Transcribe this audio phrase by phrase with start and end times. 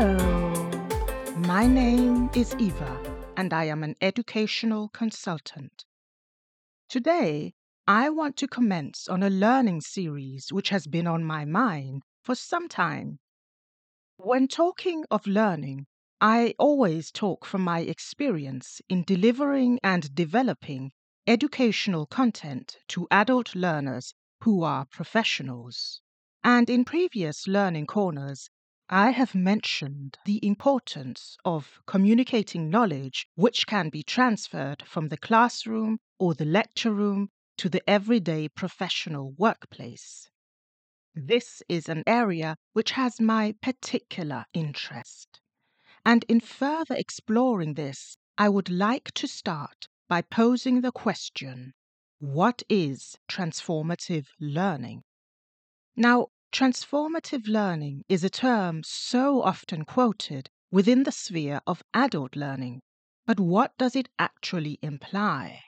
[0.00, 0.14] Hello,
[1.38, 5.84] my name is Eva, and I am an educational consultant.
[6.88, 7.54] Today,
[7.88, 12.36] I want to commence on a learning series which has been on my mind for
[12.36, 13.18] some time.
[14.18, 15.86] When talking of learning,
[16.20, 20.92] I always talk from my experience in delivering and developing
[21.26, 26.00] educational content to adult learners who are professionals.
[26.44, 28.48] And in previous learning corners,
[28.90, 35.98] I have mentioned the importance of communicating knowledge which can be transferred from the classroom
[36.18, 37.28] or the lecture room
[37.58, 40.30] to the everyday professional workplace.
[41.14, 45.38] This is an area which has my particular interest.
[46.02, 51.74] And in further exploring this, I would like to start by posing the question
[52.20, 55.02] What is transformative learning?
[55.94, 62.80] Now, Transformative learning is a term so often quoted within the sphere of adult learning,
[63.26, 65.62] but what does it actually imply?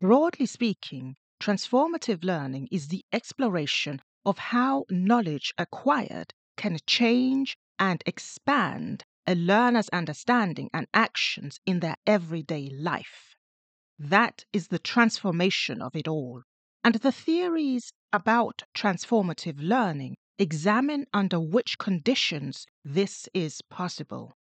[0.00, 9.02] Broadly speaking, transformative learning is the exploration of how knowledge acquired can change and expand
[9.26, 13.34] a learner's understanding and actions in their everyday life.
[13.98, 16.44] That is the transformation of it all.
[16.84, 24.36] And the theories about transformative learning examine under which conditions this is possible.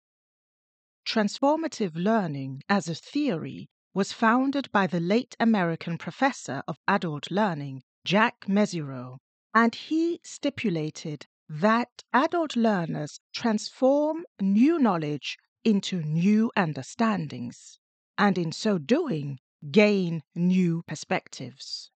[1.07, 7.83] Transformative learning as a theory was founded by the late American professor of adult learning,
[8.05, 9.19] Jack Mezirow,
[9.55, 17.79] and he stipulated that adult learners transform new knowledge into new understandings,
[18.19, 19.39] and in so doing,
[19.71, 21.91] gain new perspectives.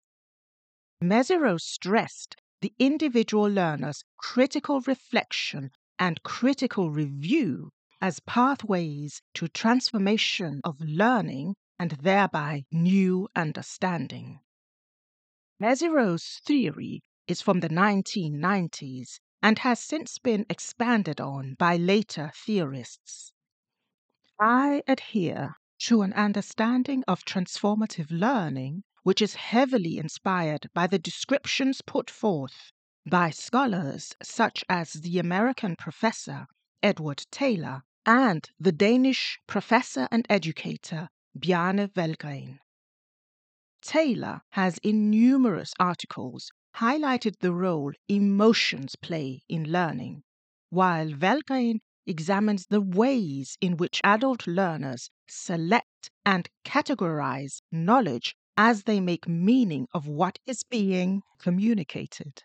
[1.01, 10.81] Mezirow stressed the individual learner's critical reflection and critical review as pathways to transformation of
[10.81, 14.41] learning and thereby new understanding.
[15.61, 23.31] Mezirow's theory is from the 1990s and has since been expanded on by later theorists.
[24.37, 31.81] I adhere to an understanding of transformative learning which is heavily inspired by the descriptions
[31.81, 32.71] put forth
[33.05, 36.45] by scholars such as the American professor
[36.83, 42.59] Edward Taylor and the Danish professor and educator Bjarne Wahlgren.
[43.81, 50.23] Taylor has in numerous articles highlighted the role emotions play in learning,
[50.69, 58.99] while Wahlgren examines the ways in which adult learners select and categorize knowledge as they
[58.99, 62.43] make meaning of what is being communicated.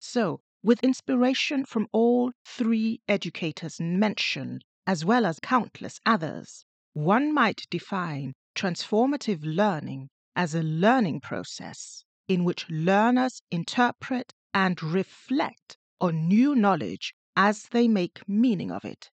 [0.00, 7.68] So, with inspiration from all three educators mentioned, as well as countless others, one might
[7.70, 16.56] define transformative learning as a learning process in which learners interpret and reflect on new
[16.56, 19.12] knowledge as they make meaning of it,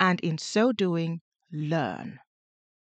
[0.00, 1.20] and in so doing,
[1.52, 2.20] learn.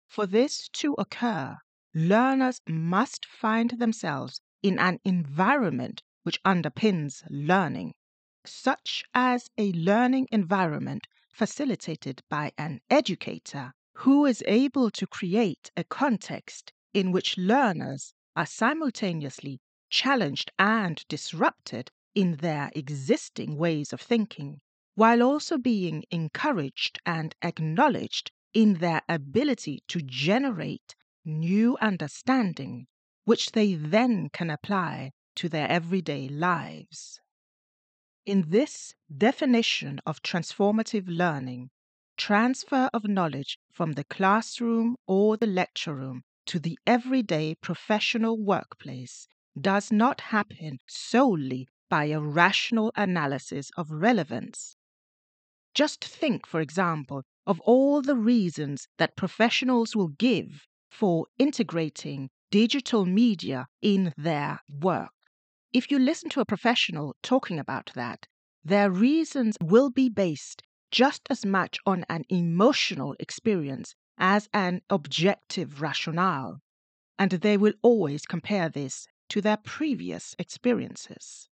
[0.08, 1.58] For this to occur,
[1.92, 7.92] learners must find themselves in an environment which underpins learning,
[8.44, 15.82] such as a learning environment facilitated by an educator who is able to create a
[15.82, 24.60] context in which learners are simultaneously challenged and disrupted in their existing ways of thinking,
[24.94, 30.94] while also being encouraged and acknowledged in their ability to generate
[31.24, 32.86] new understanding,
[33.24, 37.20] which they then can apply to their everyday lives.
[38.26, 41.70] In this definition of transformative learning,
[42.16, 49.26] transfer of knowledge from the classroom or the lecture room to the everyday professional workplace
[49.58, 54.76] does not happen solely by a rational analysis of relevance.
[55.74, 63.06] Just think, for example, of all the reasons that professionals will give for integrating digital
[63.06, 65.12] media in their work.
[65.72, 68.26] If you listen to a professional talking about that,
[68.64, 75.80] their reasons will be based just as much on an emotional experience as an objective
[75.80, 76.60] rationale,
[77.18, 81.48] and they will always compare this to their previous experiences.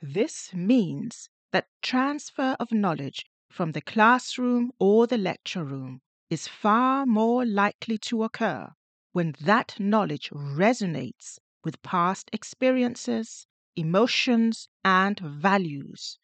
[0.00, 6.00] This means that transfer of knowledge from the classroom or the lecture room
[6.30, 8.72] is far more likely to occur
[9.10, 16.18] when that knowledge resonates with past experiences, emotions, and values,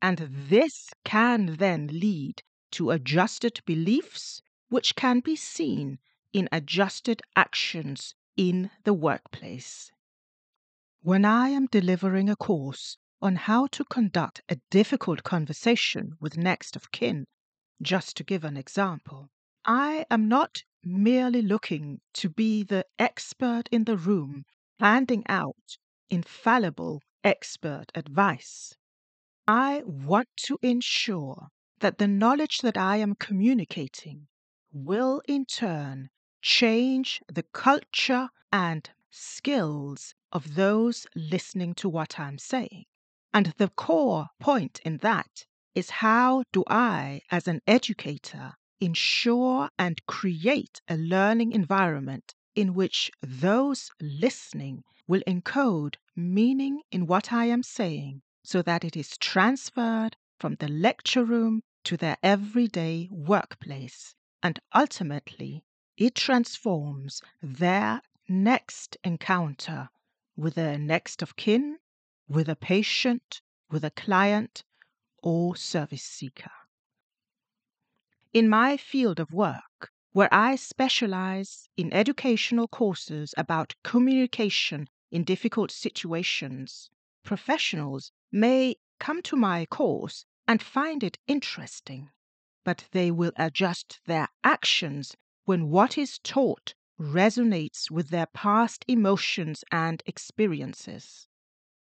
[0.00, 2.42] And this can then lead
[2.72, 4.40] to adjusted beliefs,
[4.70, 5.98] which can be seen
[6.32, 9.92] in adjusted actions in the workplace.
[11.02, 16.76] When I am delivering a course on how to conduct a difficult conversation with next
[16.76, 17.26] of kin,
[17.82, 19.28] just to give an example,
[19.72, 24.44] I am not merely looking to be the expert in the room
[24.80, 25.78] handing out
[26.08, 28.74] infallible expert advice.
[29.46, 34.26] I want to ensure that the knowledge that I am communicating
[34.72, 36.10] will in turn
[36.42, 42.86] change the culture and skills of those listening to what I'm saying.
[43.32, 45.46] And the core point in that
[45.76, 53.10] is how do I, as an educator, ensure and create a learning environment in which
[53.22, 60.16] those listening will encode meaning in what I am saying so that it is transferred
[60.38, 65.64] from the lecture room to their everyday workplace and ultimately
[65.96, 69.90] it transforms their next encounter
[70.36, 71.78] with a next of kin,
[72.28, 74.64] with a patient, with a client,
[75.22, 76.50] or service seeker.
[78.32, 85.72] In my field of work, where I specialize in educational courses about communication in difficult
[85.72, 86.90] situations,
[87.24, 92.12] professionals may come to my course and find it interesting,
[92.62, 99.64] but they will adjust their actions when what is taught resonates with their past emotions
[99.72, 101.26] and experiences.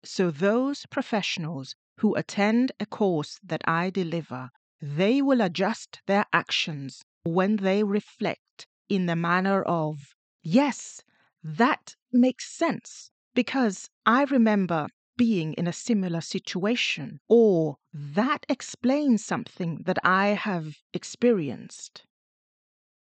[0.04, 4.52] So, those professionals who attend a course that I deliver,
[4.82, 11.02] they will adjust their actions when they reflect in the manner of, yes,
[11.44, 14.88] that makes sense because I remember
[15.18, 22.06] being in a similar situation, or that explains something that I have experienced.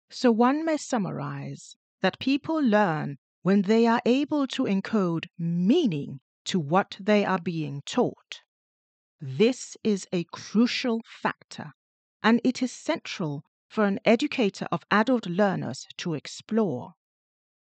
[0.10, 6.60] So one may summarize that people learn when they are able to encode meaning to
[6.60, 8.42] what they are being taught.
[9.20, 11.74] This is a crucial factor,
[12.22, 16.94] and it is central for an educator of adult learners to explore.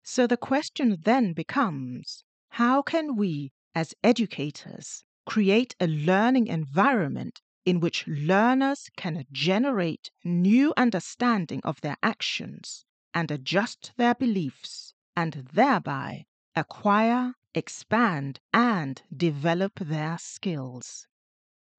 [0.04, 7.80] So the question then becomes how can we, as educators, create a learning environment in
[7.80, 12.84] which learners can generate new understanding of their actions
[13.14, 16.26] and adjust their beliefs and thereby
[16.56, 21.08] acquire, expand, and develop their skills.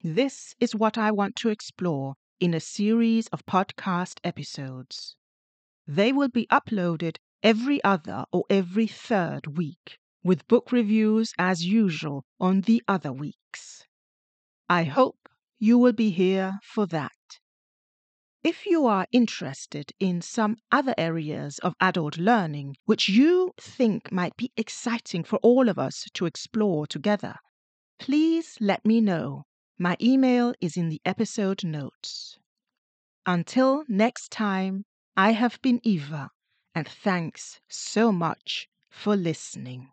[0.02, 5.14] This is what I want to explore in a series of podcast episodes.
[5.86, 12.24] They will be uploaded every other or every third week, with book reviews as usual
[12.40, 13.84] on the other weeks.
[14.70, 17.12] I hope you will be here for that.
[18.42, 24.34] If you are interested in some other areas of adult learning which you think might
[24.38, 27.34] be exciting for all of us to explore together,
[27.98, 29.44] please let me know.
[29.82, 32.38] My email is in the episode notes.
[33.24, 34.84] Until next time,
[35.16, 36.32] I have been Eva,
[36.74, 39.90] and thanks so much for listening.